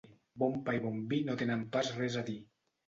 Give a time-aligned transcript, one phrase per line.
[0.43, 2.43] Bon pa i bon vi no tenen pas res a dir.